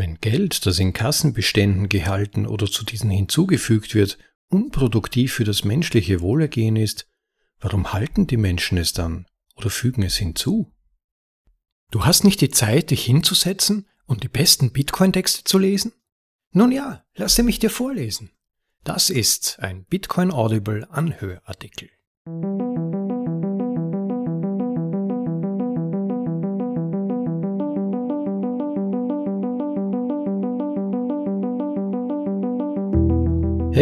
[0.00, 4.16] Wenn Geld, das in Kassenbeständen gehalten oder zu diesen hinzugefügt wird,
[4.48, 7.06] unproduktiv für das menschliche Wohlergehen ist,
[7.58, 9.26] warum halten die Menschen es dann
[9.56, 10.72] oder fügen es hinzu?
[11.90, 15.92] Du hast nicht die Zeit, dich hinzusetzen und die besten Bitcoin-Texte zu lesen?
[16.52, 18.30] Nun ja, lasse mich dir vorlesen.
[18.84, 21.90] Das ist ein Bitcoin Audible Anhörartikel.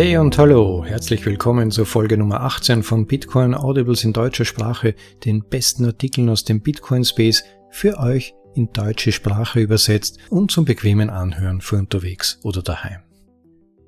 [0.01, 4.95] Hey und hallo, herzlich willkommen zur Folge Nummer 18 von Bitcoin Audibles in deutscher Sprache,
[5.25, 10.66] den besten Artikeln aus dem Bitcoin Space für euch in deutsche Sprache übersetzt und zum
[10.66, 13.01] bequemen Anhören für unterwegs oder daheim.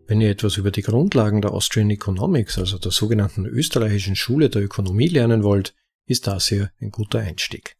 [0.09, 4.65] Wenn ihr etwas über die Grundlagen der Austrian Economics, also der sogenannten österreichischen Schule der
[4.65, 7.77] Ökonomie lernen wollt, ist das hier ein guter Einstieg.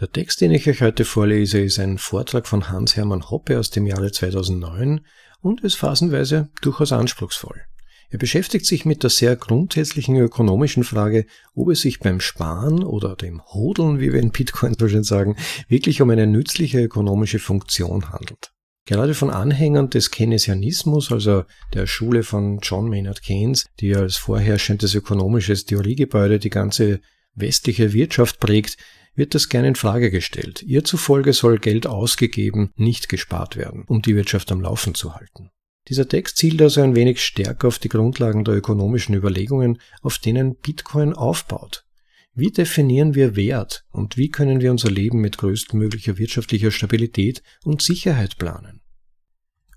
[0.00, 3.84] Der Text, den ich euch heute vorlese, ist ein Vortrag von Hans-Hermann Hoppe aus dem
[3.84, 5.04] Jahre 2009
[5.42, 7.60] und ist phasenweise durchaus anspruchsvoll.
[8.08, 13.14] Er beschäftigt sich mit der sehr grundsätzlichen ökonomischen Frage, ob es sich beim Sparen oder
[13.14, 15.36] dem Hodeln, wie wir in Bitcoin so schön sagen,
[15.68, 18.52] wirklich um eine nützliche ökonomische Funktion handelt.
[18.86, 24.94] Gerade von Anhängern des Keynesianismus, also der Schule von John Maynard Keynes, die als vorherrschendes
[24.94, 27.00] ökonomisches Theoriegebäude die ganze
[27.34, 28.78] westliche Wirtschaft prägt,
[29.14, 30.62] wird das gerne in Frage gestellt.
[30.62, 35.50] Ihr zufolge soll Geld ausgegeben, nicht gespart werden, um die Wirtschaft am Laufen zu halten.
[35.88, 40.56] Dieser Text zielt also ein wenig stärker auf die Grundlagen der ökonomischen Überlegungen, auf denen
[40.56, 41.84] Bitcoin aufbaut.
[42.32, 47.82] Wie definieren wir Wert und wie können wir unser Leben mit größtmöglicher wirtschaftlicher Stabilität und
[47.82, 48.80] Sicherheit planen?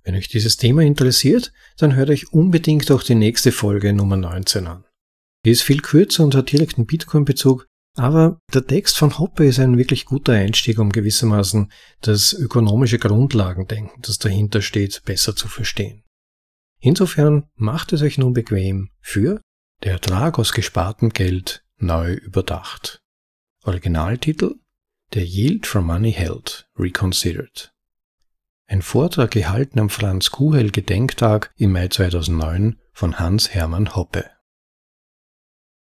[0.04, 4.68] Wenn euch dieses Thema interessiert, dann hört euch unbedingt auch die nächste Folge Nummer 19
[4.68, 4.86] an.
[5.46, 9.78] Die ist viel kürzer und hat direkten Bitcoin-Bezug, aber der Text von Hoppe ist ein
[9.78, 16.04] wirklich guter Einstieg, um gewissermaßen das ökonomische Grundlagendenken, das dahinter steht, besser zu verstehen.
[16.80, 19.42] Insofern macht es euch nun bequem für
[19.84, 23.00] Der Ertrag aus gespartem Geld neu überdacht.
[23.64, 24.56] Originaltitel
[25.14, 27.72] Der Yield from Money Held Reconsidered.
[28.68, 34.33] Ein Vortrag gehalten am Franz Kuhel Gedenktag im Mai 2009 von Hans Hermann Hoppe.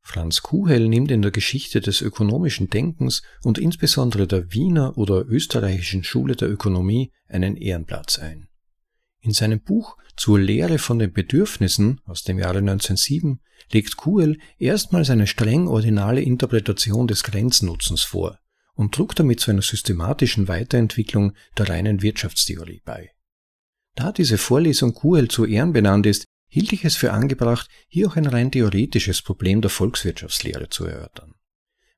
[0.09, 6.03] Franz Kuhel nimmt in der Geschichte des ökonomischen Denkens und insbesondere der Wiener oder österreichischen
[6.03, 8.49] Schule der Ökonomie einen Ehrenplatz ein.
[9.21, 15.11] In seinem Buch Zur Lehre von den Bedürfnissen aus dem Jahre 1907 legt Kuhel erstmals
[15.11, 18.39] eine streng ordinale Interpretation des Grenznutzens vor
[18.73, 23.11] und druckt damit zu einer systematischen Weiterentwicklung der reinen Wirtschaftstheorie bei.
[23.95, 28.17] Da diese Vorlesung Kuhel zu Ehren benannt ist, hielt ich es für angebracht, hier auch
[28.17, 31.35] ein rein theoretisches Problem der Volkswirtschaftslehre zu erörtern.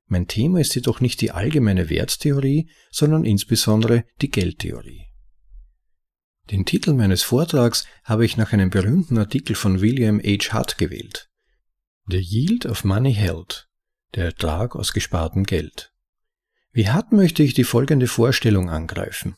[0.06, 5.06] Mein Thema ist jedoch nicht die allgemeine Werttheorie, sondern insbesondere die Geldtheorie.
[6.50, 10.53] Den Titel meines Vortrags habe ich nach einem berühmten Artikel von William H.
[10.53, 11.31] Hutt gewählt.
[12.09, 13.69] The Yield of Money Held,
[14.17, 15.93] der Ertrag aus gespartem Geld.
[16.72, 19.37] Wie Hutt möchte ich die folgende Vorstellung angreifen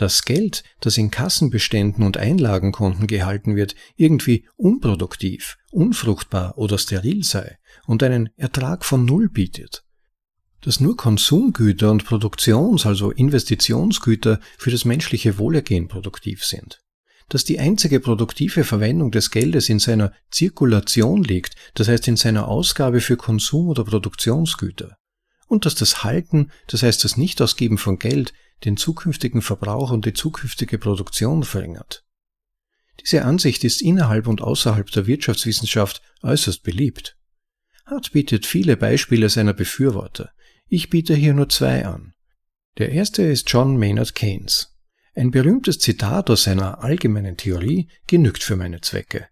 [0.00, 7.58] dass Geld, das in Kassenbeständen und Einlagenkonten gehalten wird, irgendwie unproduktiv, unfruchtbar oder steril sei
[7.86, 9.84] und einen Ertrag von Null bietet.
[10.62, 16.80] Dass nur Konsumgüter und Produktions-, also Investitionsgüter für das menschliche Wohlergehen produktiv sind.
[17.28, 22.48] Dass die einzige produktive Verwendung des Geldes in seiner Zirkulation liegt, das heißt in seiner
[22.48, 24.96] Ausgabe für Konsum- oder Produktionsgüter.
[25.50, 28.32] Und dass das Halten, das heißt das Nichtausgeben von Geld,
[28.64, 32.04] den zukünftigen Verbrauch und die zukünftige Produktion verringert.
[33.00, 37.16] Diese Ansicht ist innerhalb und außerhalb der Wirtschaftswissenschaft äußerst beliebt.
[37.84, 40.30] Hart bietet viele Beispiele seiner Befürworter.
[40.68, 42.14] Ich biete hier nur zwei an.
[42.78, 44.78] Der erste ist John Maynard Keynes.
[45.16, 49.26] Ein berühmtes Zitat aus seiner allgemeinen Theorie genügt für meine Zwecke.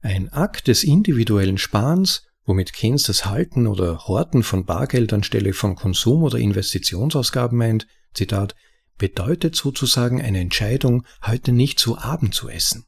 [0.00, 5.76] Ein Akt des individuellen Sparens womit Keynes das Halten oder Horten von Bargeld anstelle von
[5.76, 8.54] Konsum- oder Investitionsausgaben meint, Zitat,
[8.98, 12.84] bedeutet sozusagen eine Entscheidung, heute nicht zu Abend zu essen.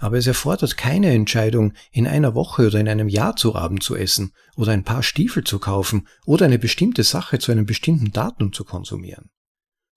[0.00, 3.94] Aber es erfordert keine Entscheidung, in einer Woche oder in einem Jahr zu Abend zu
[3.94, 8.52] essen oder ein paar Stiefel zu kaufen oder eine bestimmte Sache zu einem bestimmten Datum
[8.52, 9.30] zu konsumieren.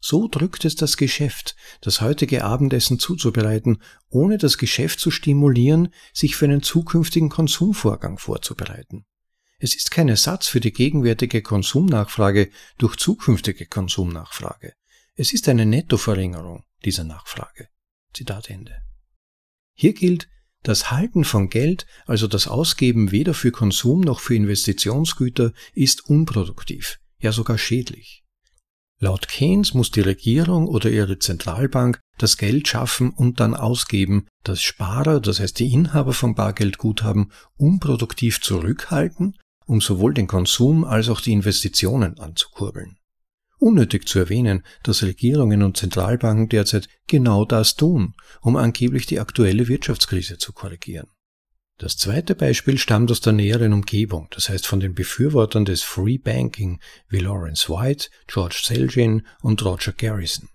[0.01, 6.35] So drückt es das Geschäft, das heutige Abendessen zuzubereiten, ohne das Geschäft zu stimulieren, sich
[6.35, 9.05] für einen zukünftigen Konsumvorgang vorzubereiten.
[9.59, 14.73] Es ist kein Ersatz für die gegenwärtige Konsumnachfrage durch zukünftige Konsumnachfrage.
[15.15, 17.67] Es ist eine Nettoverringerung dieser Nachfrage.
[18.13, 18.81] Zitat Ende.
[19.73, 20.29] Hier gilt,
[20.63, 26.99] das Halten von Geld, also das Ausgeben weder für Konsum noch für Investitionsgüter, ist unproduktiv,
[27.19, 28.23] ja sogar schädlich.
[29.01, 34.61] Laut Keynes muss die Regierung oder ihre Zentralbank das Geld schaffen und dann ausgeben, das
[34.61, 41.21] Sparer, das heißt die Inhaber von Bargeldguthaben, unproduktiv zurückhalten, um sowohl den Konsum als auch
[41.21, 42.97] die Investitionen anzukurbeln.
[43.57, 49.69] Unnötig zu erwähnen, dass Regierungen und Zentralbanken derzeit genau das tun, um angeblich die aktuelle
[49.69, 51.07] Wirtschaftskrise zu korrigieren.
[51.79, 56.17] Das zweite Beispiel stammt aus der näheren Umgebung, das heißt von den Befürwortern des Free
[56.17, 60.49] Banking wie Lawrence White, George Selgin und Roger Garrison.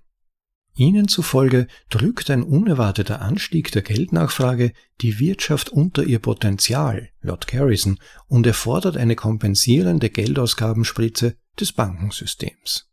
[0.76, 7.98] Ihnen zufolge drückt ein unerwarteter Anstieg der Geldnachfrage die Wirtschaft unter ihr Potenzial, laut Garrison,
[8.26, 12.90] und erfordert eine kompensierende Geldausgabenspritze des Bankensystems.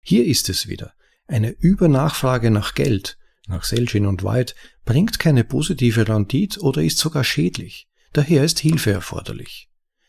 [0.00, 0.94] Hier ist es wieder.
[1.26, 3.17] Eine Übernachfrage nach Geld,
[3.48, 4.54] nach Selgin und White,
[4.84, 7.88] bringt keine positive Rendite oder ist sogar schädlich.
[8.12, 9.68] Daher ist Hilfe erforderlich.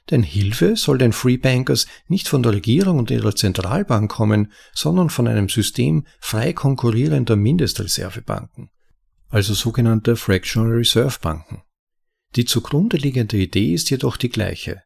[0.09, 5.09] Denn Hilfe soll den Free Bankers nicht von der Regierung und ihrer Zentralbank kommen, sondern
[5.09, 8.71] von einem System frei konkurrierender Mindestreservebanken,
[9.30, 11.62] also sogenannter Fractional Reserve Banken.
[12.36, 14.83] Die zugrunde liegende Idee ist jedoch die gleiche.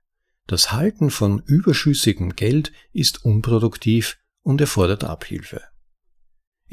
[0.47, 5.61] Das Halten von überschüssigem Geld ist unproduktiv und erfordert Abhilfe.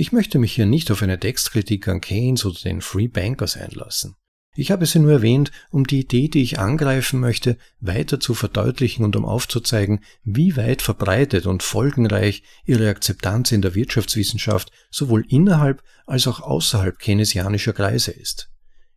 [0.01, 4.17] Ich möchte mich hier nicht auf eine Textkritik an Keynes oder den Free Bankers einlassen.
[4.57, 9.05] Ich habe sie nur erwähnt, um die Idee, die ich angreifen möchte, weiter zu verdeutlichen
[9.05, 15.83] und um aufzuzeigen, wie weit verbreitet und folgenreich ihre Akzeptanz in der Wirtschaftswissenschaft sowohl innerhalb
[16.07, 18.51] als auch außerhalb keynesianischer Kreise ist.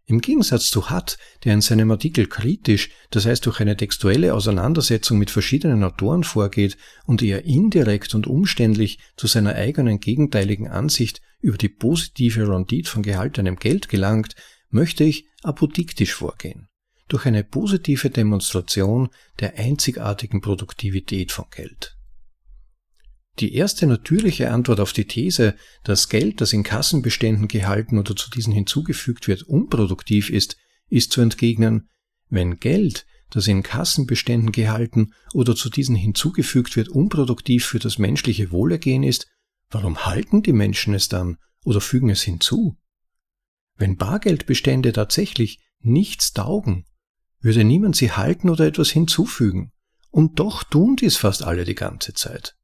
[0.06, 5.18] Im Gegensatz zu Hutt, der in seinem Artikel kritisch, das heißt durch eine textuelle Auseinandersetzung
[5.18, 11.58] mit verschiedenen Autoren vorgeht und eher indirekt und umständlich zu seiner eigenen gegenteiligen Ansicht über
[11.58, 14.36] die positive Rendite von gehaltenem Geld gelangt,
[14.70, 16.68] möchte ich apodiktisch vorgehen,
[17.08, 19.10] durch eine positive Demonstration
[19.40, 21.96] der einzigartigen Produktivität von Geld.
[23.40, 28.30] Die erste natürliche Antwort auf die These, dass Geld, das in Kassenbeständen gehalten oder zu
[28.30, 30.58] diesen hinzugefügt wird, unproduktiv ist,
[30.90, 31.90] ist zu entgegnen,
[32.30, 38.52] wenn Geld, das in Kassenbeständen gehalten oder zu diesen hinzugefügt wird, unproduktiv für das menschliche
[38.52, 39.28] Wohlergehen ist,
[39.72, 42.78] warum halten die Menschen es dann oder fügen es hinzu?
[43.76, 46.86] Wenn Bargeldbestände tatsächlich nichts taugen,
[47.40, 49.72] würde niemand sie halten oder etwas hinzufügen.
[50.12, 52.56] Und doch tun dies fast alle die ganze Zeit.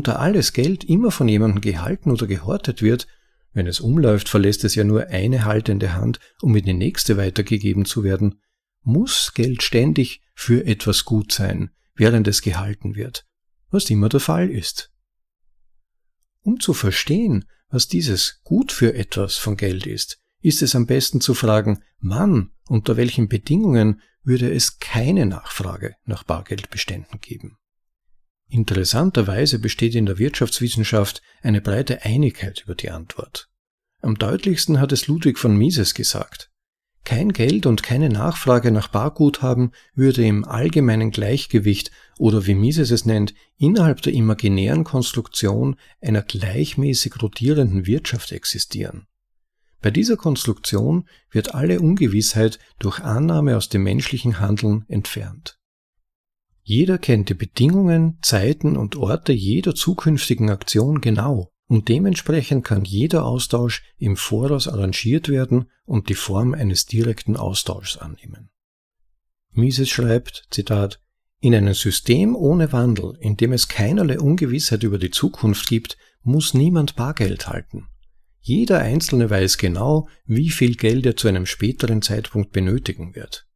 [0.00, 3.06] Da alles Geld immer von jemandem gehalten oder gehortet wird,
[3.52, 7.84] wenn es umläuft, verlässt es ja nur eine haltende Hand, um in die nächste weitergegeben
[7.84, 8.40] zu werden,
[8.82, 13.26] muss Geld ständig für etwas gut sein, während es gehalten wird,
[13.70, 14.90] was immer der Fall ist.
[16.40, 21.20] Um zu verstehen, was dieses Gut für etwas von Geld ist, ist es am besten
[21.20, 27.58] zu fragen, wann, unter welchen Bedingungen würde es keine Nachfrage nach Bargeldbeständen geben.
[28.52, 33.48] Interessanterweise besteht in der Wirtschaftswissenschaft eine breite Einigkeit über die Antwort.
[34.02, 36.50] Am deutlichsten hat es Ludwig von Mises gesagt.
[37.02, 43.06] Kein Geld und keine Nachfrage nach Barguthaben würde im allgemeinen Gleichgewicht oder wie Mises es
[43.06, 49.06] nennt, innerhalb der imaginären Konstruktion einer gleichmäßig rotierenden Wirtschaft existieren.
[49.80, 55.58] Bei dieser Konstruktion wird alle Ungewissheit durch Annahme aus dem menschlichen Handeln entfernt.
[56.62, 63.24] Jeder kennt die Bedingungen, Zeiten und Orte jeder zukünftigen Aktion genau und dementsprechend kann jeder
[63.24, 68.50] Austausch im Voraus arrangiert werden und die Form eines direkten Austauschs annehmen.
[69.50, 71.00] Mises schreibt, Zitat,
[71.40, 76.54] in einem System ohne Wandel, in dem es keinerlei Ungewissheit über die Zukunft gibt, muss
[76.54, 77.88] niemand Bargeld halten.
[78.38, 83.46] Jeder Einzelne weiß genau, wie viel Geld er zu einem späteren Zeitpunkt benötigen wird.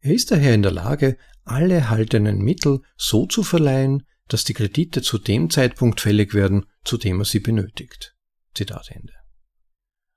[0.00, 5.02] Er ist daher in der Lage, alle erhaltenen Mittel so zu verleihen, dass die Kredite
[5.02, 8.16] zu dem Zeitpunkt fällig werden, zu dem er sie benötigt.
[8.54, 9.12] Zitat Ende.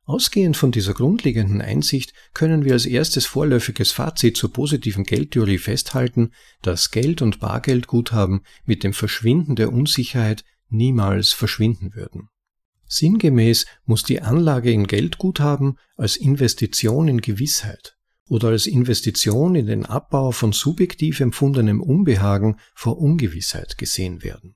[0.06, 6.32] Ausgehend von dieser grundlegenden Einsicht können wir als erstes vorläufiges Fazit zur positiven Geldtheorie festhalten,
[6.62, 12.30] dass Geld und Bargeldguthaben mit dem Verschwinden der Unsicherheit niemals verschwinden würden.
[12.86, 17.97] Sinngemäß muss die Anlage in Geldguthaben als Investition in Gewissheit
[18.30, 24.56] oder als Investition in den Abbau von subjektiv empfundenem Unbehagen vor Ungewissheit gesehen werden.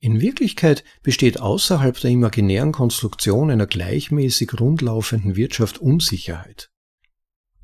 [0.00, 6.72] In Wirklichkeit besteht außerhalb der imaginären Konstruktion einer gleichmäßig rundlaufenden Wirtschaft Unsicherheit.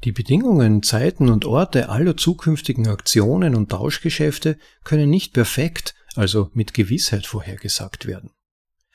[0.05, 6.75] Die Bedingungen, Zeiten und Orte aller zukünftigen Aktionen und Tauschgeschäfte können nicht perfekt, also mit
[6.75, 8.31] Gewissheit vorhergesagt werden.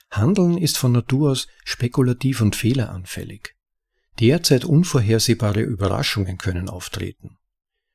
[0.09, 3.52] Handeln ist von Natur aus spekulativ und fehleranfällig.
[4.19, 7.37] Derzeit unvorhersehbare Überraschungen können auftreten.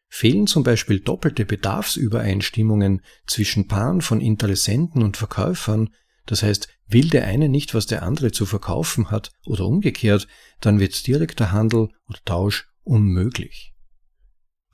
[0.09, 5.91] Fehlen zum Beispiel doppelte Bedarfsübereinstimmungen zwischen Paaren von Interessenten und Verkäufern,
[6.27, 10.27] das heißt, will der eine nicht, was der andere zu verkaufen hat oder umgekehrt,
[10.61, 13.75] dann wird direkter Handel oder Tausch unmöglich.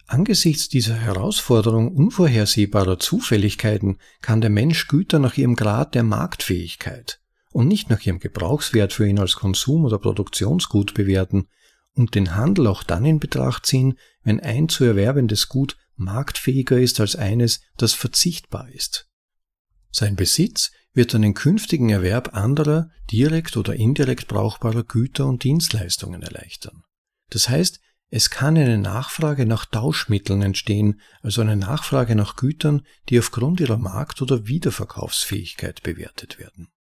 [0.06, 7.20] Angesichts dieser Herausforderung unvorhersehbarer Zufälligkeiten kann der Mensch Güter nach ihrem Grad der Marktfähigkeit
[7.54, 11.46] und nicht nach ihrem Gebrauchswert für ihn als Konsum- oder Produktionsgut bewerten
[11.94, 16.98] und den Handel auch dann in Betracht ziehen, wenn ein zu erwerbendes Gut marktfähiger ist
[16.98, 19.08] als eines, das verzichtbar ist.
[19.92, 26.82] Sein Besitz wird den künftigen Erwerb anderer, direkt oder indirekt brauchbarer Güter und Dienstleistungen erleichtern.
[27.30, 27.78] Das heißt,
[28.10, 33.78] es kann eine Nachfrage nach Tauschmitteln entstehen, also eine Nachfrage nach Gütern, die aufgrund ihrer
[33.78, 36.73] Markt- oder Wiederverkaufsfähigkeit bewertet werden.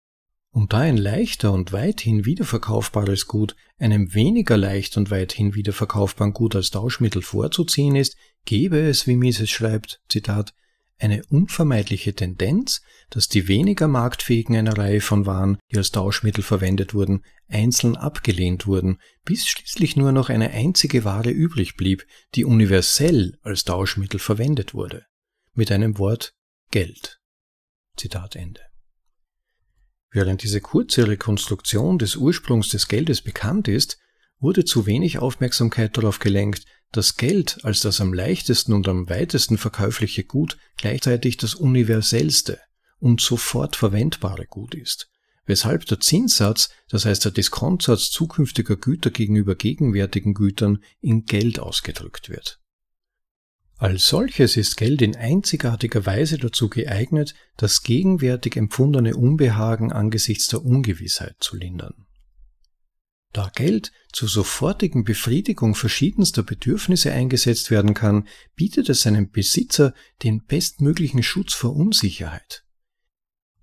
[0.53, 6.55] Und da ein leichter und weithin wiederverkaufbares Gut einem weniger leicht und weithin wiederverkaufbaren Gut
[6.55, 10.53] als Tauschmittel vorzuziehen ist, gebe es, wie Mises schreibt, Zitat,
[10.99, 16.93] eine unvermeidliche Tendenz, dass die weniger marktfähigen einer Reihe von Waren, die als Tauschmittel verwendet
[16.93, 22.05] wurden, einzeln abgelehnt wurden, bis schließlich nur noch eine einzige Ware übrig blieb,
[22.35, 25.03] die universell als Tauschmittel verwendet wurde.
[25.55, 26.35] Mit einem Wort
[26.69, 27.19] Geld.
[27.97, 28.61] Zitat Ende.
[30.13, 33.97] Während diese kurze Rekonstruktion des Ursprungs des Geldes bekannt ist,
[34.39, 39.57] wurde zu wenig Aufmerksamkeit darauf gelenkt, dass Geld als das am leichtesten und am weitesten
[39.57, 42.59] verkäufliche Gut gleichzeitig das universellste
[42.99, 45.09] und sofort verwendbare Gut ist,
[45.47, 52.29] weshalb der Zinssatz, das heißt der Diskontsatz zukünftiger Güter gegenüber gegenwärtigen Gütern, in Geld ausgedrückt
[52.29, 52.59] wird.
[53.77, 60.63] Als solches ist Geld in einzigartiger Weise dazu geeignet, das gegenwärtig empfundene Unbehagen angesichts der
[60.63, 62.05] Ungewissheit zu lindern.
[63.33, 70.45] Da Geld zur sofortigen Befriedigung verschiedenster Bedürfnisse eingesetzt werden kann, bietet es seinem Besitzer den
[70.45, 72.63] bestmöglichen Schutz vor Unsicherheit.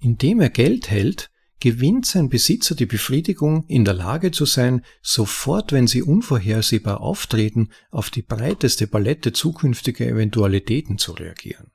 [0.01, 5.73] Indem er Geld hält, gewinnt sein Besitzer die Befriedigung, in der Lage zu sein, sofort,
[5.73, 11.71] wenn sie unvorhersehbar auftreten, auf die breiteste Palette zukünftiger Eventualitäten zu reagieren.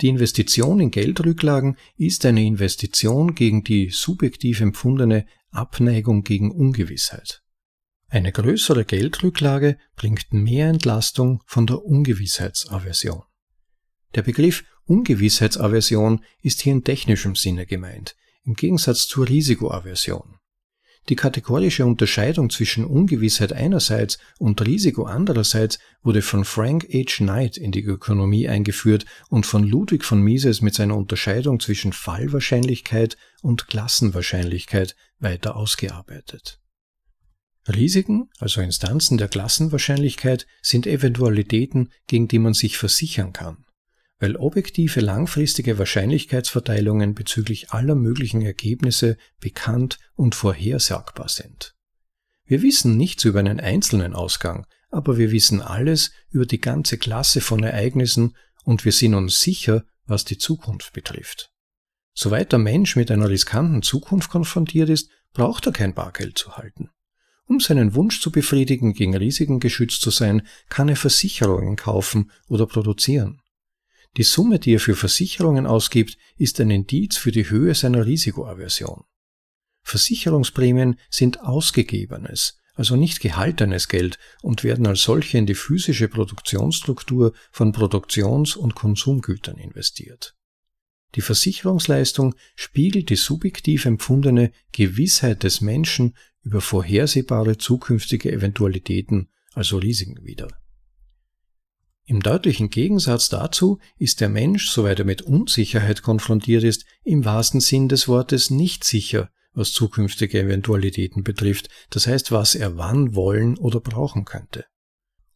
[0.00, 7.42] Die Investition in Geldrücklagen ist eine Investition gegen die subjektiv empfundene Abneigung gegen Ungewissheit.
[8.08, 13.22] Eine größere Geldrücklage bringt mehr Entlastung von der Ungewissheitsaversion.
[14.14, 18.16] Der Begriff Ungewissheitsaversion ist hier in technischem Sinne gemeint,
[18.48, 20.36] im Gegensatz zur Risikoaversion.
[21.10, 27.18] Die kategorische Unterscheidung zwischen Ungewissheit einerseits und Risiko andererseits wurde von Frank H.
[27.18, 33.18] Knight in die Ökonomie eingeführt und von Ludwig von Mises mit seiner Unterscheidung zwischen Fallwahrscheinlichkeit
[33.42, 36.58] und Klassenwahrscheinlichkeit weiter ausgearbeitet.
[37.68, 43.66] Risiken, also Instanzen der Klassenwahrscheinlichkeit, sind Eventualitäten, gegen die man sich versichern kann
[44.18, 51.74] weil objektive langfristige Wahrscheinlichkeitsverteilungen bezüglich aller möglichen Ergebnisse bekannt und vorhersagbar sind.
[52.44, 57.40] Wir wissen nichts über einen einzelnen Ausgang, aber wir wissen alles über die ganze Klasse
[57.40, 58.34] von Ereignissen
[58.64, 61.50] und wir sind uns sicher, was die Zukunft betrifft.
[62.14, 66.90] Soweit der Mensch mit einer riskanten Zukunft konfrontiert ist, braucht er kein Bargeld zu halten.
[67.46, 72.66] Um seinen Wunsch zu befriedigen, gegen Risiken geschützt zu sein, kann er Versicherungen kaufen oder
[72.66, 73.40] produzieren.
[74.16, 79.04] Die Summe, die er für Versicherungen ausgibt, ist ein Indiz für die Höhe seiner Risikoaversion.
[79.82, 87.32] Versicherungsprämien sind ausgegebenes, also nicht gehaltenes Geld und werden als solche in die physische Produktionsstruktur
[87.50, 90.34] von Produktions- und Konsumgütern investiert.
[91.14, 100.24] Die Versicherungsleistung spiegelt die subjektiv empfundene Gewissheit des Menschen über vorhersehbare zukünftige Eventualitäten, also Risiken
[100.24, 100.48] wider.
[102.10, 107.60] Im deutlichen Gegensatz dazu ist der Mensch, soweit er mit Unsicherheit konfrontiert ist, im wahrsten
[107.60, 113.58] Sinn des Wortes nicht sicher, was zukünftige Eventualitäten betrifft, das heißt, was er wann wollen
[113.58, 114.64] oder brauchen könnte.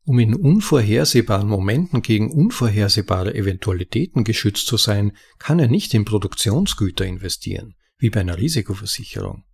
[0.04, 7.04] Um in unvorhersehbaren Momenten gegen unvorhersehbare Eventualitäten geschützt zu sein, kann er nicht in Produktionsgüter
[7.04, 9.44] investieren, wie bei einer Risikoversicherung.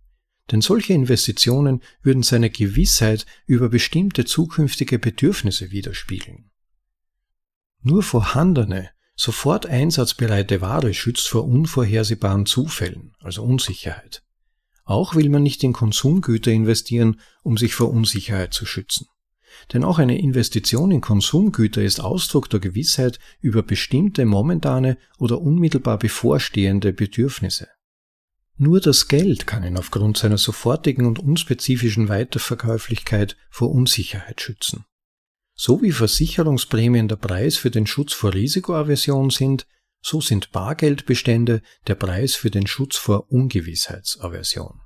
[0.51, 6.48] Denn solche Investitionen würden seine Gewissheit über bestimmte zukünftige Bedürfnisse widerspiegeln.
[7.81, 14.23] Nur vorhandene, sofort einsatzbereite Ware schützt vor unvorhersehbaren Zufällen, also Unsicherheit.
[14.85, 19.07] Auch will man nicht in Konsumgüter investieren, um sich vor Unsicherheit zu schützen.
[19.73, 25.99] Denn auch eine Investition in Konsumgüter ist Ausdruck der Gewissheit über bestimmte momentane oder unmittelbar
[25.99, 27.67] bevorstehende Bedürfnisse.
[28.57, 34.85] Nur das Geld kann ihn aufgrund seiner sofortigen und unspezifischen Weiterverkäuflichkeit vor Unsicherheit schützen.
[35.61, 39.67] So wie Versicherungsprämien der Preis für den Schutz vor Risikoaversion sind,
[40.01, 44.79] so sind Bargeldbestände der Preis für den Schutz vor Ungewissheitsaversion.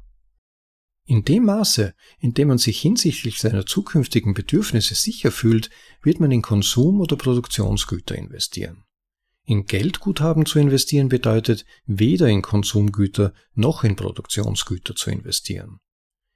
[1.06, 5.70] In dem Maße, in dem man sich hinsichtlich seiner zukünftigen Bedürfnisse sicher fühlt,
[6.02, 8.84] wird man in Konsum- oder Produktionsgüter investieren.
[9.46, 15.78] In Geldguthaben zu investieren bedeutet, weder in Konsumgüter noch in Produktionsgüter zu investieren.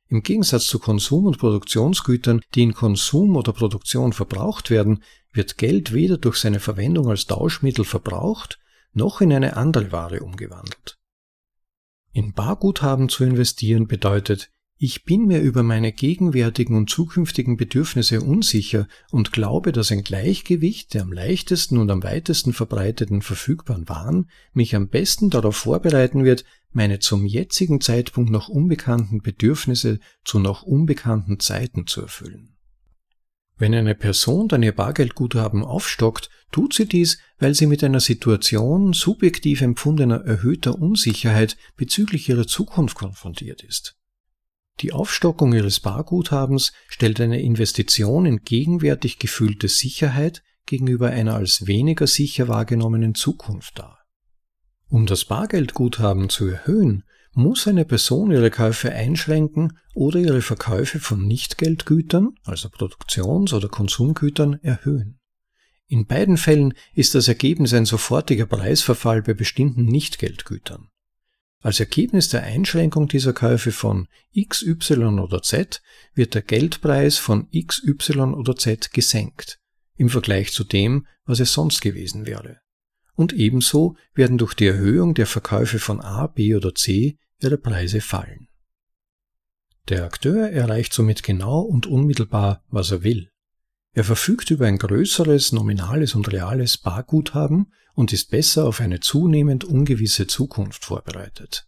[0.09, 5.93] Im Gegensatz zu Konsum- und Produktionsgütern, die in Konsum oder Produktion verbraucht werden, wird Geld
[5.93, 8.59] weder durch seine Verwendung als Tauschmittel verbraucht,
[8.93, 10.97] noch in eine andere Ware umgewandelt.
[12.13, 14.49] In Barguthaben zu investieren bedeutet,
[14.79, 20.93] ich bin mir über meine gegenwärtigen und zukünftigen Bedürfnisse unsicher und glaube, dass ein Gleichgewicht
[20.93, 26.45] der am leichtesten und am weitesten verbreiteten verfügbaren Waren mich am besten darauf vorbereiten wird,
[26.71, 32.53] meine zum jetzigen Zeitpunkt noch unbekannten Bedürfnisse zu noch unbekannten Zeiten zu erfüllen.
[33.57, 38.93] Wenn eine Person dann ihr Bargeldguthaben aufstockt, tut sie dies, weil sie mit einer Situation
[38.93, 43.96] subjektiv empfundener erhöhter Unsicherheit bezüglich ihrer Zukunft konfrontiert ist.
[44.81, 52.05] Die Aufstockung ihres Barguthabens stellt eine Investition in gegenwärtig gefühlte Sicherheit gegenüber einer als weniger
[52.05, 54.03] sicher wahrgenommenen Zukunft dar.
[54.89, 57.03] Um das Bargeldguthaben zu erhöhen,
[57.33, 64.59] muss eine Person ihre Käufe einschränken oder ihre Verkäufe von Nichtgeldgütern, also Produktions- oder Konsumgütern,
[64.61, 65.19] erhöhen.
[65.87, 70.89] In beiden Fällen ist das Ergebnis ein sofortiger Preisverfall bei bestimmten Nichtgeldgütern.
[71.67, 75.81] Als Ergebnis der Einschränkung dieser Käufe von X, Y oder Z
[76.13, 79.59] wird der Geldpreis von X, Y oder Z gesenkt
[79.97, 82.61] im Vergleich zu dem, was es sonst gewesen wäre.
[83.15, 87.99] Und ebenso werden durch die Erhöhung der Verkäufe von A, B oder C ihre Preise
[87.99, 88.47] fallen.
[89.89, 93.29] Der Akteur erreicht somit genau und unmittelbar, was er will.
[93.97, 99.63] Er verfügt über ein größeres nominales und reales Barguthaben und ist besser auf eine zunehmend
[99.63, 101.67] ungewisse Zukunft vorbereitet.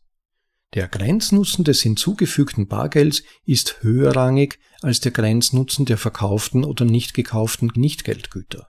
[0.75, 7.71] Der Grenznutzen des hinzugefügten Bargelds ist höherrangig als der Grenznutzen der verkauften oder nicht gekauften
[7.73, 8.67] Nichtgeldgüter.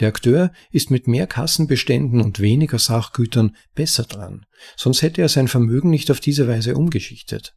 [0.00, 4.46] Der Akteur ist mit mehr Kassenbeständen und weniger Sachgütern besser dran,
[4.78, 7.54] sonst hätte er sein Vermögen nicht auf diese Weise umgeschichtet.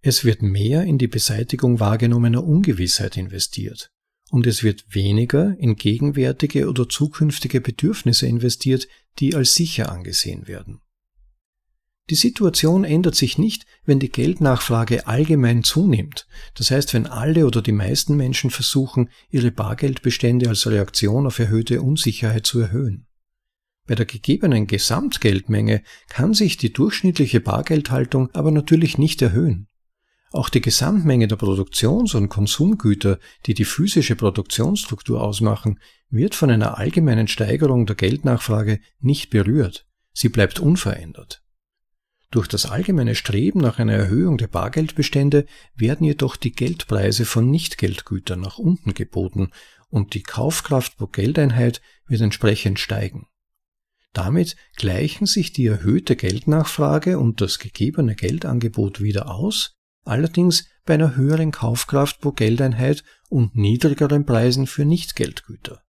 [0.00, 3.92] Es wird mehr in die Beseitigung wahrgenommener Ungewissheit investiert
[4.30, 8.88] und es wird weniger in gegenwärtige oder zukünftige Bedürfnisse investiert,
[9.18, 10.80] die als sicher angesehen werden.
[12.10, 17.60] Die Situation ändert sich nicht, wenn die Geldnachfrage allgemein zunimmt, das heißt wenn alle oder
[17.60, 23.06] die meisten Menschen versuchen, ihre Bargeldbestände als Reaktion auf erhöhte Unsicherheit zu erhöhen.
[23.86, 29.66] Bei der gegebenen Gesamtgeldmenge kann sich die durchschnittliche Bargeldhaltung aber natürlich nicht erhöhen.
[30.30, 36.78] Auch die Gesamtmenge der Produktions- und Konsumgüter, die die physische Produktionsstruktur ausmachen, wird von einer
[36.78, 39.86] allgemeinen Steigerung der Geldnachfrage nicht berührt.
[40.12, 41.42] Sie bleibt unverändert.
[42.30, 48.40] Durch das allgemeine Streben nach einer Erhöhung der Bargeldbestände werden jedoch die Geldpreise von Nichtgeldgütern
[48.40, 49.50] nach unten geboten
[49.88, 53.28] und die Kaufkraft pro Geldeinheit wird entsprechend steigen.
[54.12, 59.77] Damit gleichen sich die erhöhte Geldnachfrage und das gegebene Geldangebot wieder aus
[60.08, 65.82] allerdings bei einer höheren Kaufkraft pro Geldeinheit und niedrigeren Preisen für Nichtgeldgüter.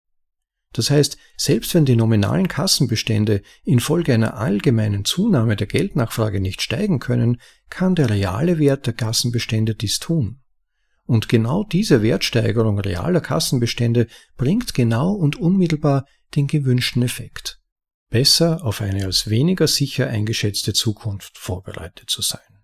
[0.74, 7.00] Das heißt, selbst wenn die nominalen Kassenbestände infolge einer allgemeinen Zunahme der Geldnachfrage nicht steigen
[7.00, 10.42] können, kann der reale Wert der Kassenbestände dies tun.
[11.06, 14.06] Und genau diese Wertsteigerung realer Kassenbestände
[14.38, 16.06] bringt genau und unmittelbar
[16.36, 17.60] den gewünschten Effekt.
[18.12, 22.59] Besser auf eine als weniger sicher eingeschätzte Zukunft vorbereitet zu sein.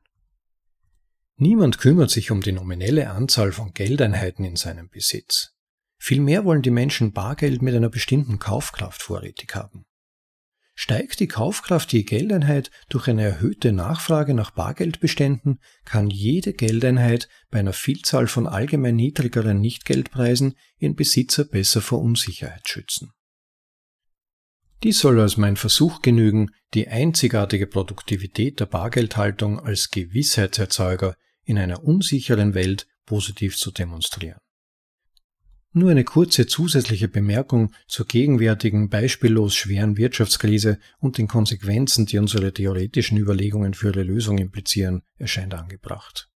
[1.38, 5.52] Niemand kümmert sich um die nominelle Anzahl von Geldeinheiten in seinem Besitz.
[5.98, 9.86] Vielmehr wollen die Menschen Bargeld mit einer bestimmten Kaufkraft vorrätig haben.
[10.76, 17.60] Steigt die Kaufkraft je Geldeinheit durch eine erhöhte Nachfrage nach Bargeldbeständen, kann jede Geldeinheit bei
[17.60, 23.12] einer Vielzahl von allgemein niedrigeren Nichtgeldpreisen ihren Besitzer besser vor Unsicherheit schützen.
[24.84, 31.16] Dies soll als mein Versuch genügen, die einzigartige Produktivität der Bargeldhaltung als Gewissheitserzeuger
[31.46, 34.40] in einer unsicheren Welt positiv zu demonstrieren.
[35.78, 42.54] Nur eine kurze zusätzliche Bemerkung zur gegenwärtigen beispiellos schweren Wirtschaftskrise und den Konsequenzen, die unsere
[42.54, 46.30] theoretischen Überlegungen für ihre Lösung implizieren, erscheint angebracht.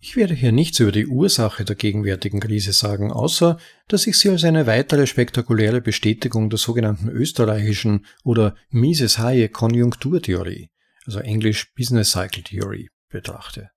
[0.00, 4.30] Ich werde hier nichts über die Ursache der gegenwärtigen Krise sagen, außer dass ich sie
[4.30, 10.70] als eine weitere spektakuläre Bestätigung der sogenannten österreichischen oder Mises Hayek Konjunkturtheorie,
[11.06, 13.70] also englisch Business Cycle Theory, betrachte.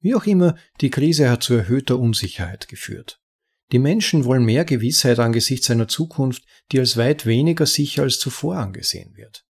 [0.00, 3.20] Wie auch immer, die Krise hat zu erhöhter Unsicherheit geführt.
[3.72, 8.56] Die Menschen wollen mehr Gewissheit angesichts einer Zukunft, die als weit weniger sicher als zuvor
[8.56, 9.44] angesehen wird.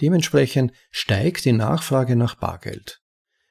[0.00, 3.00] Dementsprechend steigt die Nachfrage nach Bargeld.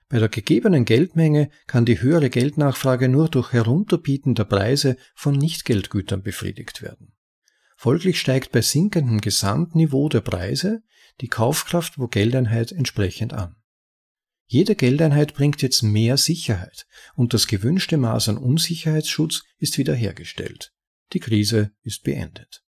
[0.08, 6.22] Bei der gegebenen Geldmenge kann die höhere Geldnachfrage nur durch Herunterbieten der Preise von Nichtgeldgütern
[6.22, 7.16] befriedigt werden.
[7.76, 10.84] Folglich steigt bei sinkendem Gesamtniveau der Preise
[11.22, 13.56] die Kaufkraft pro Geldeinheit entsprechend an.
[14.48, 20.72] Jede Geldeinheit bringt jetzt mehr Sicherheit und das gewünschte Maß an Unsicherheitsschutz ist wiederhergestellt.
[21.14, 22.64] Die Krise ist beendet.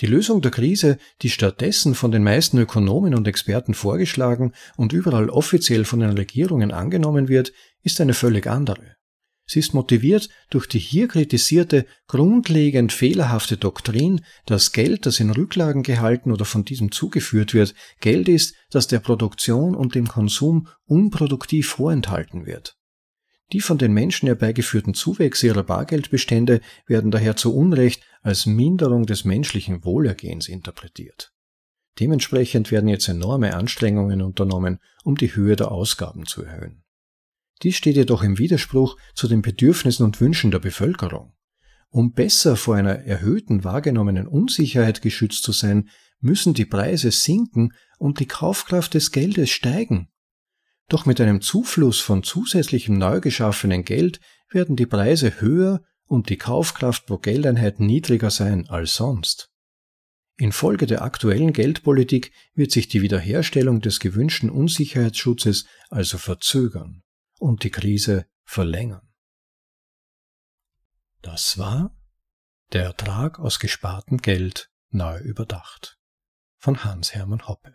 [0.00, 5.28] Die Lösung der Krise, die stattdessen von den meisten Ökonomen und Experten vorgeschlagen und überall
[5.28, 8.96] offiziell von den Regierungen angenommen wird, ist eine völlig andere.
[9.52, 15.82] Sie ist motiviert durch die hier kritisierte, grundlegend fehlerhafte Doktrin, dass Geld, das in Rücklagen
[15.82, 21.68] gehalten oder von diesem zugeführt wird, Geld ist, das der Produktion und dem Konsum unproduktiv
[21.68, 22.78] vorenthalten wird.
[23.52, 29.26] Die von den Menschen herbeigeführten Zuwächse ihrer Bargeldbestände werden daher zu Unrecht als Minderung des
[29.26, 31.34] menschlichen Wohlergehens interpretiert.
[32.00, 36.81] Dementsprechend werden jetzt enorme Anstrengungen unternommen, um die Höhe der Ausgaben zu erhöhen.
[37.62, 41.32] Dies steht jedoch im Widerspruch zu den Bedürfnissen und Wünschen der Bevölkerung.
[41.90, 45.88] Um besser vor einer erhöhten wahrgenommenen Unsicherheit geschützt zu sein,
[46.20, 50.08] müssen die Preise sinken und die Kaufkraft des Geldes steigen.
[50.88, 54.20] Doch mit einem Zufluss von zusätzlichem neu geschaffenen Geld
[54.50, 59.50] werden die Preise höher und die Kaufkraft pro Geldeinheit niedriger sein als sonst.
[60.36, 67.01] Infolge der aktuellen Geldpolitik wird sich die Wiederherstellung des gewünschten Unsicherheitsschutzes also verzögern
[67.42, 69.08] und die Krise verlängern.
[71.20, 71.96] Das war
[72.72, 75.98] der Ertrag aus gespartem Geld neu überdacht
[76.56, 77.74] von Hans-Hermann Hoppe.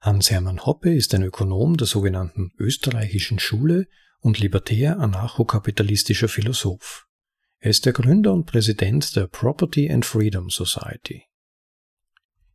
[0.00, 3.88] Hans-Hermann Hoppe ist ein Ökonom der sogenannten österreichischen Schule
[4.20, 7.06] und libertär anarchokapitalistischer Philosoph.
[7.58, 11.24] Er ist der Gründer und Präsident der Property and Freedom Society.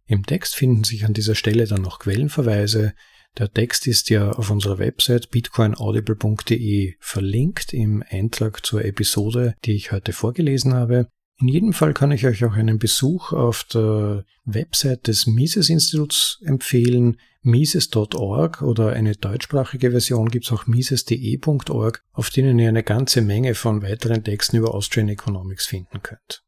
[0.05, 2.93] Im Text finden sich an dieser Stelle dann noch Quellenverweise,
[3.37, 9.91] der Text ist ja auf unserer Website bitcoinaudible.de verlinkt im Eintrag zur Episode, die ich
[9.91, 11.07] heute vorgelesen habe.
[11.41, 17.17] In jedem Fall kann ich euch auch einen Besuch auf der Website des Mises-Instituts empfehlen,
[17.41, 23.55] mises.org oder eine deutschsprachige Version gibt es auch mises.de.org, auf denen ihr eine ganze Menge
[23.55, 26.43] von weiteren Texten über Austrian Economics finden könnt.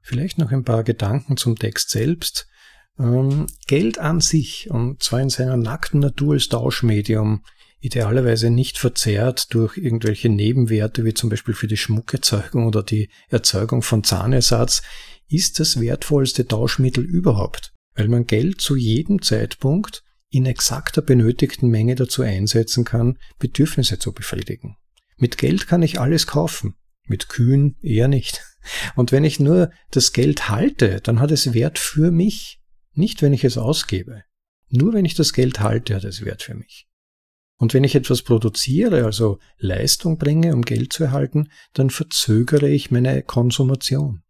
[0.00, 2.48] Vielleicht noch ein paar Gedanken zum Text selbst.
[2.98, 7.44] Ähm, Geld an sich, und zwar in seiner nackten Natur als Tauschmedium,
[7.80, 13.82] idealerweise nicht verzerrt durch irgendwelche Nebenwerte wie zum Beispiel für die Schmuckerzeugung oder die Erzeugung
[13.82, 14.82] von Zahnersatz,
[15.28, 21.94] ist das wertvollste Tauschmittel überhaupt, weil man Geld zu jedem Zeitpunkt in exakter benötigten Menge
[21.94, 24.76] dazu einsetzen kann, Bedürfnisse zu befriedigen.
[25.16, 26.74] Mit Geld kann ich alles kaufen,
[27.06, 28.42] mit Kühen eher nicht.
[28.94, 32.60] Und wenn ich nur das Geld halte, dann hat es Wert für mich.
[32.98, 34.24] Nicht, wenn ich es ausgebe.
[34.70, 36.88] Nur wenn ich das Geld halte, hat es Wert für mich.
[37.56, 42.90] Und wenn ich etwas produziere, also Leistung bringe, um Geld zu erhalten, dann verzögere ich
[42.90, 44.24] meine Konsumation.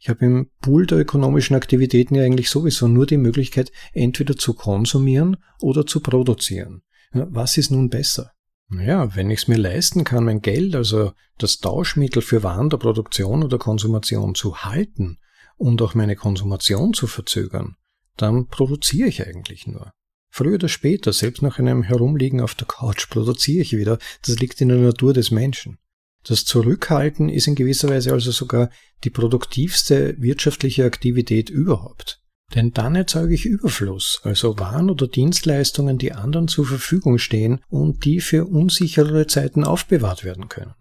[0.00, 4.54] Ich habe im Pool der ökonomischen Aktivitäten ja eigentlich sowieso nur die Möglichkeit, entweder zu
[4.54, 6.82] konsumieren oder zu produzieren.
[7.12, 8.32] Was ist nun besser?
[8.68, 12.78] Naja, wenn ich es mir leisten kann, mein Geld, also das Tauschmittel für Waren der
[12.78, 15.18] Produktion oder Konsumation zu halten
[15.56, 17.76] und auch meine Konsumation zu verzögern,
[18.22, 19.92] dann produziere ich eigentlich nur.
[20.30, 23.98] Früher oder später, selbst nach einem Herumliegen auf der Couch, produziere ich wieder.
[24.24, 25.78] Das liegt in der Natur des Menschen.
[26.24, 28.70] Das Zurückhalten ist in gewisser Weise also sogar
[29.04, 32.20] die produktivste wirtschaftliche Aktivität überhaupt.
[32.54, 38.04] Denn dann erzeuge ich Überfluss, also Waren oder Dienstleistungen, die anderen zur Verfügung stehen und
[38.04, 40.74] die für unsicherere Zeiten aufbewahrt werden können.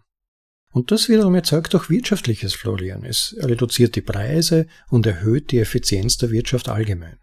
[0.71, 3.04] Und das wiederum erzeugt auch wirtschaftliches Florieren.
[3.04, 7.17] Es reduziert die Preise und erhöht die Effizienz der Wirtschaft allgemein.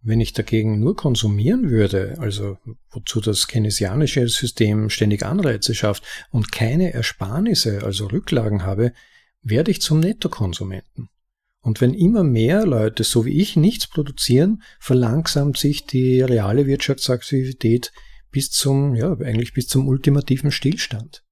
[0.00, 2.58] Wenn ich dagegen nur konsumieren würde, also
[2.90, 8.92] wozu das keynesianische System ständig Anreize schafft und keine Ersparnisse, also Rücklagen habe,
[9.42, 11.08] werde ich zum Nettokonsumenten.
[11.60, 17.92] Und wenn immer mehr Leute, so wie ich, nichts produzieren, verlangsamt sich die reale Wirtschaftsaktivität
[18.30, 21.24] bis zum, ja, eigentlich bis zum ultimativen Stillstand.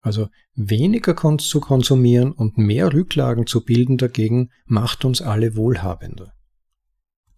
[0.00, 6.34] Also weniger zu konsumieren und mehr Rücklagen zu bilden dagegen macht uns alle wohlhabender.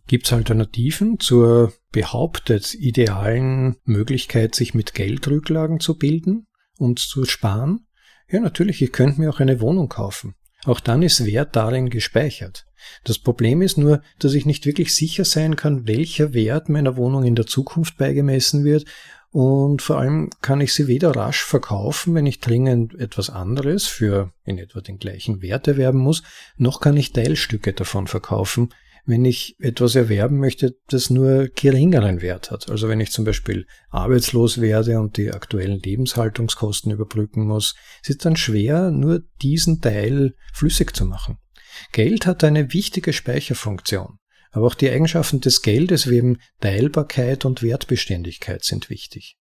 [0.06, 7.86] Gibt es Alternativen zur behauptet idealen Möglichkeit, sich mit Geldrücklagen zu bilden und zu sparen?
[8.30, 10.34] Ja, natürlich, ich könnte mir auch eine Wohnung kaufen.
[10.64, 12.66] Auch dann ist Wert darin gespeichert.
[13.04, 17.24] Das Problem ist nur, dass ich nicht wirklich sicher sein kann, welcher Wert meiner Wohnung
[17.24, 18.86] in der Zukunft beigemessen wird
[19.34, 24.32] und vor allem kann ich sie weder rasch verkaufen, wenn ich dringend etwas anderes für
[24.44, 26.22] in etwa den gleichen Wert erwerben muss,
[26.56, 28.72] noch kann ich Teilstücke davon verkaufen,
[29.06, 32.70] wenn ich etwas erwerben möchte, das nur geringeren Wert hat.
[32.70, 38.18] Also wenn ich zum Beispiel arbeitslos werde und die aktuellen Lebenshaltungskosten überbrücken muss, ist es
[38.18, 41.38] dann schwer, nur diesen Teil flüssig zu machen.
[41.92, 44.18] Geld hat eine wichtige Speicherfunktion.
[44.52, 49.36] Aber auch die Eigenschaften des Geldes wie eben Teilbarkeit und Wertbeständigkeit sind wichtig.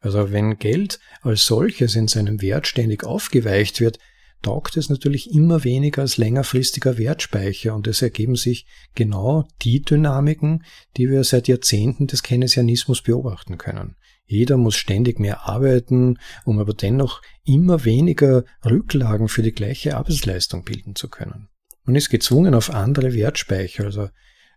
[0.00, 3.98] Also wenn Geld als solches in seinem Wert ständig aufgeweicht wird,
[4.44, 10.62] taugt es natürlich immer weniger als längerfristiger Wertspeicher und es ergeben sich genau die Dynamiken,
[10.96, 13.96] die wir seit Jahrzehnten des Keynesianismus beobachten können.
[14.26, 20.64] Jeder muss ständig mehr arbeiten, um aber dennoch immer weniger Rücklagen für die gleiche Arbeitsleistung
[20.64, 21.48] bilden zu können.
[21.84, 24.08] Man ist gezwungen, auf andere Wertspeicher, also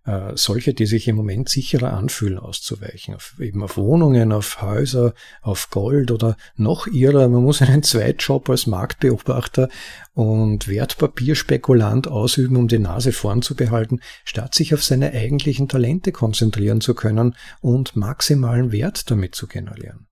[0.08, 3.14] äh, solche, die sich im Moment sicherer anfühlen, auszuweichen.
[3.14, 7.28] Auf, eben auf Wohnungen, auf Häuser, auf Gold oder noch ihrer.
[7.28, 9.68] Man muss einen Zweitjob als Marktbeobachter
[10.14, 16.14] und Wertpapierspekulant ausüben, um die Nase vorn zu behalten, statt sich auf seine eigentlichen Talente
[16.14, 20.08] konzentrieren zu können und maximalen Wert damit zu generieren.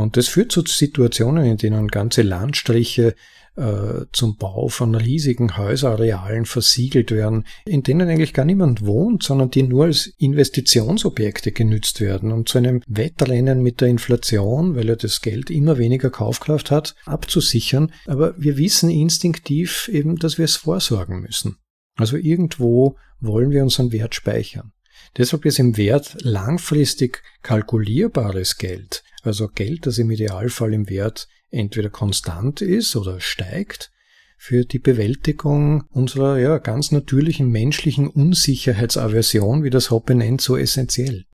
[0.00, 3.14] Und das führt zu Situationen, in denen ganze Landstriche
[3.56, 9.50] äh, zum Bau von riesigen Häuserarealen versiegelt werden, in denen eigentlich gar niemand wohnt, sondern
[9.50, 14.96] die nur als Investitionsobjekte genützt werden, um zu einem Wettrennen mit der Inflation, weil er
[14.96, 17.92] das Geld immer weniger Kaufkraft hat, abzusichern.
[18.06, 21.56] Aber wir wissen instinktiv eben, dass wir es vorsorgen müssen.
[21.96, 24.72] Also irgendwo wollen wir unseren Wert speichern.
[25.16, 31.90] Deshalb ist im Wert langfristig kalkulierbares Geld, also Geld, das im Idealfall im Wert entweder
[31.90, 33.90] konstant ist oder steigt,
[34.36, 41.24] für die Bewältigung unserer ja, ganz natürlichen menschlichen Unsicherheitsaversion, wie das Hoppe nennt, so essentiell.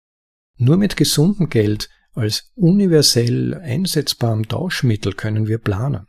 [0.56, 6.06] Nur mit gesundem Geld als universell einsetzbarem Tauschmittel können wir planen,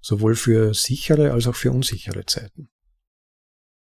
[0.00, 2.68] sowohl für sichere als auch für unsichere Zeiten.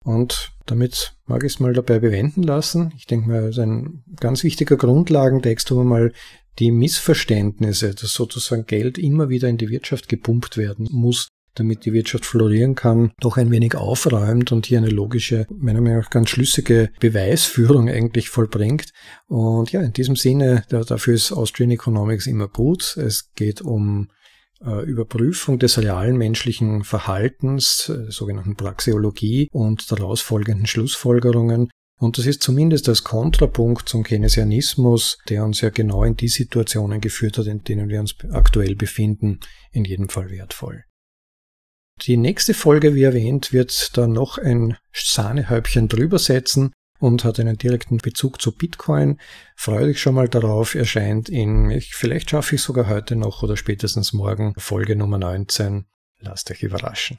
[0.02, 2.92] Und damit mag ich es mal dabei bewenden lassen.
[2.96, 6.12] Ich denke mal, das ist ein ganz wichtiger Grundlagentext, wo man mal
[6.60, 11.92] die Missverständnisse, dass sozusagen Geld immer wieder in die Wirtschaft gepumpt werden muss, damit die
[11.92, 16.30] Wirtschaft florieren kann, doch ein wenig aufräumt und hier eine logische, meiner Meinung nach ganz
[16.30, 18.92] schlüssige Beweisführung eigentlich vollbringt.
[19.26, 22.96] Und ja, in diesem Sinne, dafür ist Austrian Economics immer gut.
[22.96, 24.10] Es geht um
[24.64, 31.70] äh, Überprüfung des realen menschlichen Verhaltens, äh, sogenannten Praxeologie und daraus folgenden Schlussfolgerungen.
[32.00, 37.02] Und das ist zumindest als Kontrapunkt zum Keynesianismus, der uns ja genau in die Situationen
[37.02, 40.84] geführt hat, in denen wir uns aktuell befinden, in jedem Fall wertvoll.
[42.00, 47.58] Die nächste Folge, wie erwähnt, wird da noch ein Sahnehäubchen drüber setzen und hat einen
[47.58, 49.20] direkten Bezug zu Bitcoin.
[49.54, 54.14] Freue dich schon mal darauf, erscheint in, vielleicht schaffe ich sogar heute noch oder spätestens
[54.14, 55.84] morgen Folge Nummer 19.
[56.20, 57.18] Lasst euch überraschen.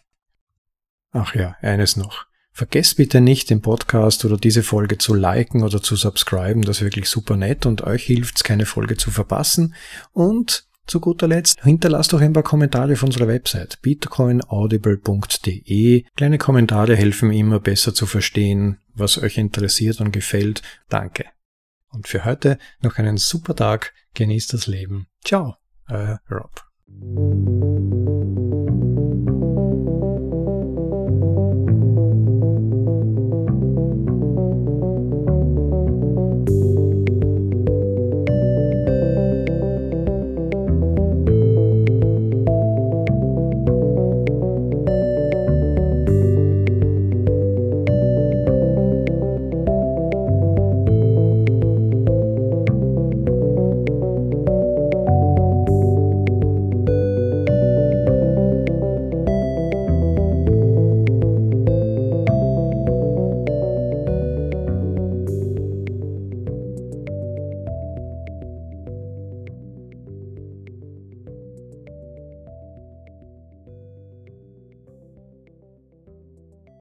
[1.12, 2.31] Ach ja, eines noch.
[2.54, 6.64] Vergesst bitte nicht, den Podcast oder diese Folge zu liken oder zu subscriben.
[6.64, 9.74] Das ist wirklich super nett und euch hilft es, keine Folge zu verpassen.
[10.12, 16.04] Und zu guter Letzt, hinterlasst doch ein paar Kommentare auf unserer Website bitcoinaudible.de.
[16.16, 20.62] Kleine Kommentare helfen immer besser zu verstehen, was euch interessiert und gefällt.
[20.90, 21.28] Danke.
[21.92, 23.94] Und für heute noch einen super Tag.
[24.16, 25.08] Genießt das Leben.
[25.24, 25.56] Ciao,
[25.88, 26.66] euer Rob.